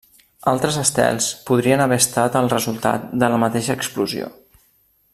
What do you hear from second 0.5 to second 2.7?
Altres estels podrien haver estat el